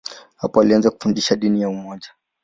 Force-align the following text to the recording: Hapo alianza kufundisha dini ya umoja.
Hapo 0.35 0.61
alianza 0.61 0.91
kufundisha 0.91 1.35
dini 1.35 1.61
ya 1.61 1.69
umoja. 1.69 2.07